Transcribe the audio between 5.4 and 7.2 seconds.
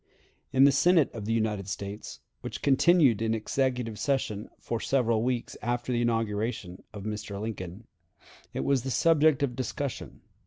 after the inauguration of